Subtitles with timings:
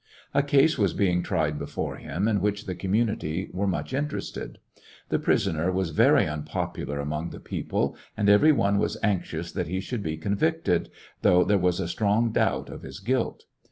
[0.33, 4.57] A case was being tried before him in which the community were much interested.
[5.09, 9.67] The pris oner was very unpopular among the people, and every one was anxious that
[9.67, 10.89] he should be convicted,
[11.21, 13.43] though there was a strong doubt of his guilt.